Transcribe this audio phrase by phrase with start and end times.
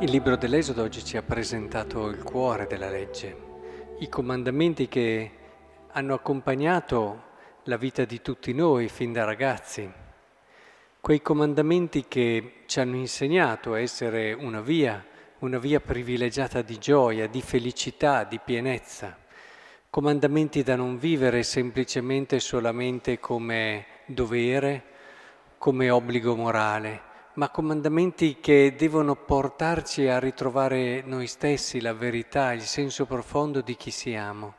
[0.00, 3.36] Il libro dell'Esodo oggi ci ha presentato il cuore della legge,
[3.98, 5.30] i comandamenti che
[5.90, 7.22] hanno accompagnato
[7.64, 9.90] la vita di tutti noi fin da ragazzi,
[11.00, 15.04] quei comandamenti che ci hanno insegnato a essere una via,
[15.40, 19.18] una via privilegiata di gioia, di felicità, di pienezza,
[19.90, 24.84] comandamenti da non vivere semplicemente solamente come dovere,
[25.58, 27.07] come obbligo morale
[27.38, 33.76] ma comandamenti che devono portarci a ritrovare noi stessi, la verità, il senso profondo di
[33.76, 34.54] chi siamo.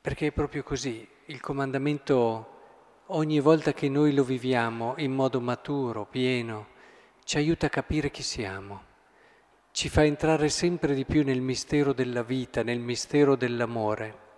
[0.00, 2.60] Perché è proprio così, il comandamento
[3.08, 6.68] ogni volta che noi lo viviamo in modo maturo, pieno,
[7.22, 8.82] ci aiuta a capire chi siamo,
[9.70, 14.31] ci fa entrare sempre di più nel mistero della vita, nel mistero dell'amore.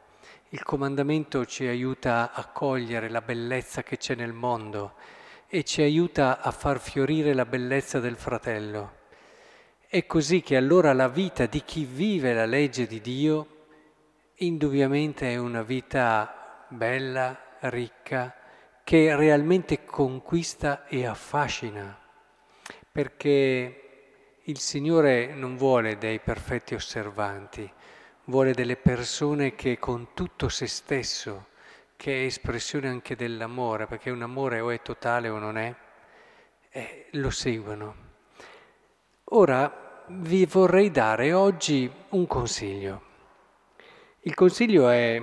[0.50, 4.94] Il comandamento ci aiuta a cogliere la bellezza che c'è nel mondo
[5.48, 9.02] e ci aiuta a far fiorire la bellezza del fratello.
[9.86, 13.48] È così che allora la vita di chi vive la legge di Dio
[14.36, 18.34] indubbiamente è una vita bella, ricca,
[18.82, 21.98] che realmente conquista e affascina,
[22.90, 23.80] perché
[24.42, 27.70] il Signore non vuole dei perfetti osservanti,
[28.24, 31.46] vuole delle persone che con tutto se stesso,
[31.96, 35.74] che è espressione anche dell'amore, perché un amore o è totale o non è,
[36.70, 37.94] eh, lo seguono.
[39.24, 43.02] Ora vi vorrei dare oggi un consiglio.
[44.20, 45.22] Il consiglio è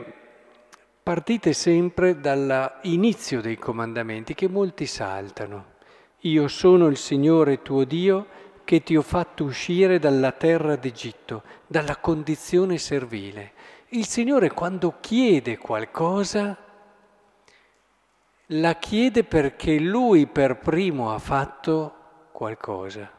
[1.03, 5.73] partite sempre dall'inizio dei comandamenti che molti saltano.
[6.19, 8.27] Io sono il Signore tuo Dio
[8.72, 13.52] che ti ho fatto uscire dalla terra d'Egitto, dalla condizione servile.
[13.89, 16.57] Il Signore quando chiede qualcosa,
[18.45, 23.12] la chiede perché Lui per primo ha fatto qualcosa.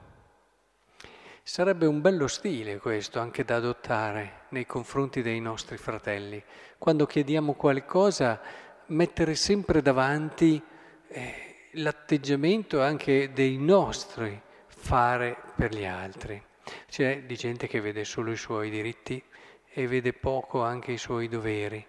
[1.43, 6.43] Sarebbe un bello stile questo anche da adottare nei confronti dei nostri fratelli.
[6.79, 8.41] Quando chiediamo qualcosa,
[8.87, 10.63] mettere sempre davanti
[11.09, 14.41] eh, l'atteggiamento anche dei nostri
[14.83, 16.43] fare per gli altri.
[16.89, 19.23] C'è di gente che vede solo i suoi diritti
[19.73, 21.85] e vede poco anche i suoi doveri.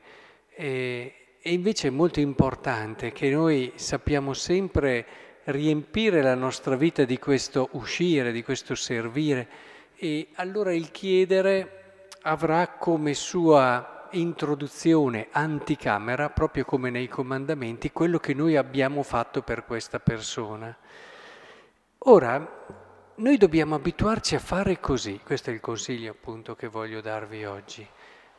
[0.50, 5.06] E, e invece è molto importante che noi sappiamo sempre
[5.46, 9.48] riempire la nostra vita di questo uscire, di questo servire
[9.96, 18.36] e allora il chiedere avrà come sua introduzione anticamera, proprio come nei comandamenti, quello che
[18.36, 20.78] noi abbiamo fatto per questa persona.
[22.06, 22.83] Ora,
[23.16, 27.88] noi dobbiamo abituarci a fare così, questo è il consiglio appunto che voglio darvi oggi.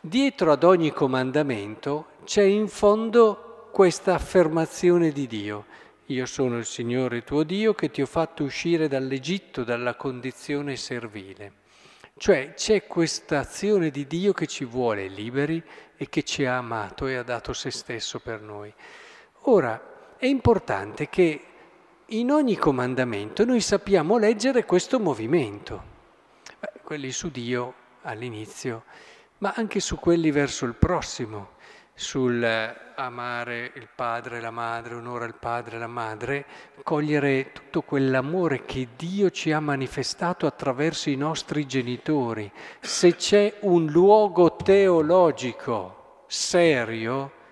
[0.01, 5.67] Dietro ad ogni comandamento c'è in fondo questa affermazione di Dio.
[6.07, 11.53] Io sono il Signore tuo Dio che ti ho fatto uscire dall'Egitto, dalla condizione servile.
[12.17, 15.63] Cioè c'è questa azione di Dio che ci vuole liberi
[15.97, 18.73] e che ci ha amato e ha dato se stesso per noi.
[19.43, 21.41] Ora, è importante che
[22.09, 25.93] in ogni comandamento noi sappiamo leggere questo movimento,
[26.83, 28.85] quelli su Dio all'inizio,
[29.39, 31.53] ma anche su quelli verso il prossimo,
[31.95, 32.45] sul
[32.97, 36.45] amare il padre e la madre, onora il padre e la madre,
[36.83, 42.51] cogliere tutto quell'amore che Dio ci ha manifestato attraverso i nostri genitori.
[42.81, 47.43] Se c'è un luogo teologico serio,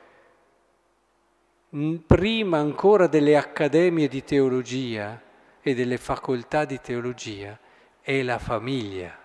[2.04, 5.20] prima ancora delle accademie di teologia
[5.62, 7.58] e delle facoltà di teologia,
[8.02, 9.18] è la famiglia.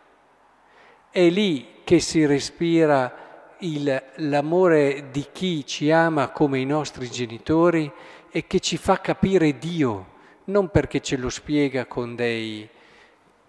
[1.09, 7.91] È lì che si respira il, l'amore di chi ci ama come i nostri genitori
[8.29, 10.15] e che ci fa capire Dio,
[10.45, 12.69] non perché ce lo spiega con dei,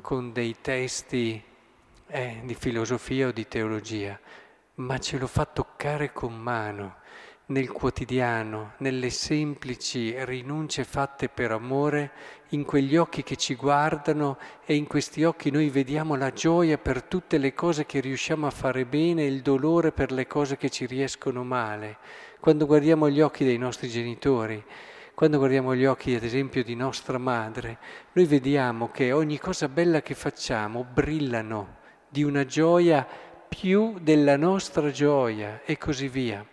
[0.00, 1.40] con dei testi
[2.08, 4.18] eh, di filosofia o di teologia,
[4.76, 6.96] ma ce lo fa toccare con mano
[7.50, 12.10] nel quotidiano, nelle semplici rinunce fatte per amore,
[12.50, 14.36] in quegli occhi che ci guardano
[14.66, 18.50] e in questi occhi noi vediamo la gioia per tutte le cose che riusciamo a
[18.50, 21.96] fare bene e il dolore per le cose che ci riescono male.
[22.38, 24.62] Quando guardiamo gli occhi dei nostri genitori,
[25.14, 27.78] quando guardiamo gli occhi ad esempio di nostra madre,
[28.12, 31.76] noi vediamo che ogni cosa bella che facciamo brillano
[32.10, 33.06] di una gioia
[33.48, 36.46] più della nostra gioia e così via.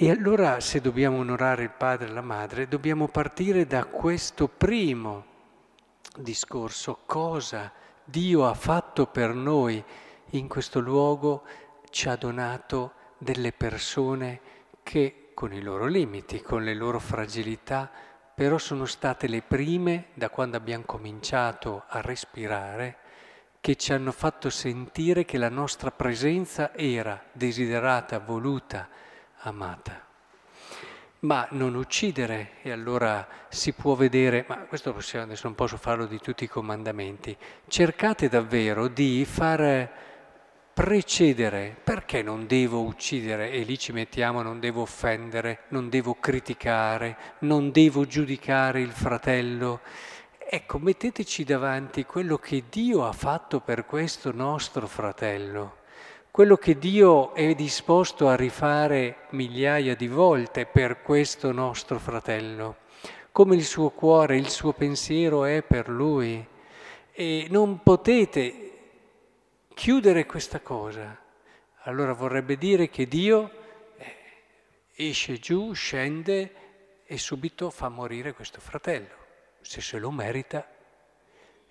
[0.00, 5.24] E allora se dobbiamo onorare il padre e la madre, dobbiamo partire da questo primo
[6.16, 7.72] discorso, cosa
[8.04, 9.82] Dio ha fatto per noi
[10.30, 11.42] in questo luogo,
[11.90, 14.40] ci ha donato delle persone
[14.84, 17.90] che con i loro limiti, con le loro fragilità,
[18.32, 22.98] però sono state le prime, da quando abbiamo cominciato a respirare,
[23.60, 28.88] che ci hanno fatto sentire che la nostra presenza era desiderata, voluta,
[29.40, 30.06] amata.
[31.20, 36.06] Ma non uccidere, e allora si può vedere, ma questo possiamo, adesso non posso farlo
[36.06, 37.36] di tutti i comandamenti,
[37.66, 40.06] cercate davvero di far
[40.72, 47.16] precedere, perché non devo uccidere e lì ci mettiamo non devo offendere, non devo criticare,
[47.40, 49.80] non devo giudicare il fratello.
[50.38, 55.78] Ecco, metteteci davanti quello che Dio ha fatto per questo nostro fratello,
[56.38, 62.76] quello che Dio è disposto a rifare migliaia di volte per questo nostro fratello,
[63.32, 66.46] come il suo cuore, il suo pensiero è per lui.
[67.10, 68.72] E non potete
[69.74, 71.20] chiudere questa cosa,
[71.82, 73.50] allora vorrebbe dire che Dio
[73.96, 74.16] eh,
[74.94, 79.16] esce giù, scende e subito fa morire questo fratello,
[79.60, 80.64] se se lo merita.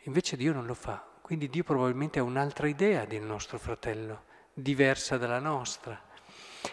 [0.02, 5.18] Invece Dio non lo fa, quindi Dio probabilmente ha un'altra idea del nostro fratello, diversa
[5.18, 6.02] dalla nostra.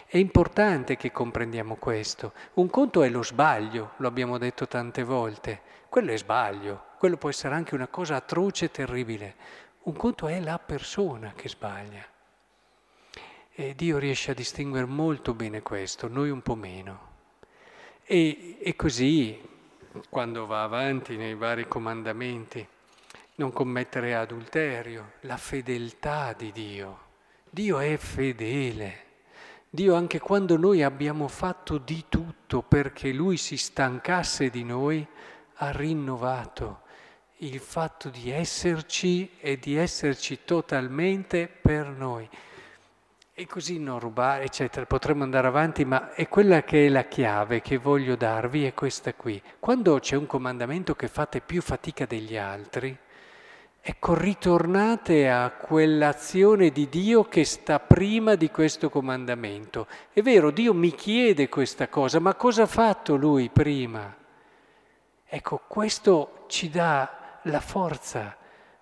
[0.07, 2.33] È importante che comprendiamo questo.
[2.55, 5.61] Un conto è lo sbaglio, lo abbiamo detto tante volte.
[5.87, 9.35] Quello è sbaglio, quello può essere anche una cosa atroce e terribile.
[9.83, 12.03] Un conto è la persona che sbaglia.
[13.51, 17.13] E Dio riesce a distinguere molto bene questo, noi un po' meno.
[18.03, 19.39] E, e così,
[20.09, 22.67] quando va avanti nei vari comandamenti,
[23.35, 27.04] non commettere adulterio, la fedeltà di Dio.
[27.55, 29.03] Dio è fedele.
[29.69, 35.07] Dio anche quando noi abbiamo fatto di tutto perché Lui si stancasse di noi,
[35.53, 36.81] ha rinnovato
[37.37, 42.27] il fatto di esserci e di esserci totalmente per noi.
[43.33, 47.61] E così non rubare, eccetera, potremmo andare avanti, ma è quella che è la chiave
[47.61, 49.41] che voglio darvi, è questa qui.
[49.59, 52.97] Quando c'è un comandamento che fate più fatica degli altri,
[53.87, 59.85] ecco, ritornate a quell'azione di Dio che sta prima di questo comandamento.
[60.11, 64.11] È vero, Dio mi chiede questa cosa, ma cosa ha fatto Lui prima?
[65.23, 68.35] Ecco, questo ci dà la forza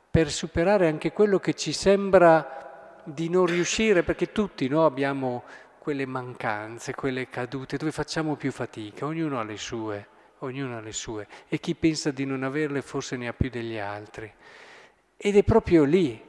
[0.10, 5.44] per superare anche quello che ci sembra di non riuscire, perché tutti no, abbiamo
[5.80, 10.08] quelle mancanze, quelle cadute dove facciamo più fatica, ognuno ha le sue,
[10.40, 13.78] ognuno ha le sue e chi pensa di non averle forse ne ha più degli
[13.78, 14.34] altri.
[15.18, 16.22] Ed è proprio lì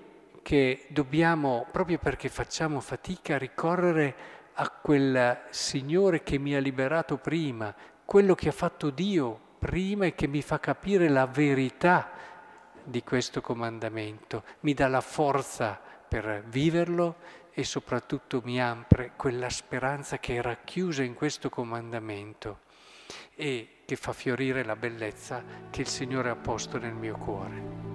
[0.43, 4.15] che dobbiamo, proprio perché facciamo fatica, ricorrere
[4.55, 10.15] a quel Signore che mi ha liberato prima, quello che ha fatto Dio prima e
[10.15, 12.11] che mi fa capire la verità
[12.85, 17.17] di questo comandamento, mi dà la forza per viverlo
[17.51, 22.61] e soprattutto mi apre quella speranza che è racchiusa in questo comandamento
[23.35, 27.94] e che fa fiorire la bellezza che il Signore ha posto nel mio cuore.